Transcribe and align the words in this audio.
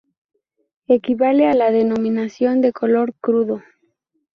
Equivale 0.87 1.47
a 1.47 1.53
la 1.53 1.69
denominación 1.69 2.61
de 2.61 2.73
color 2.73 3.13
crudo. 3.21 3.61